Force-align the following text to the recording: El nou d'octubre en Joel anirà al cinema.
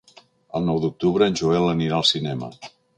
El 0.59 0.65
nou 0.69 0.81
d'octubre 0.87 1.29
en 1.33 1.39
Joel 1.43 1.69
anirà 1.77 2.01
al 2.03 2.11
cinema. 2.17 2.55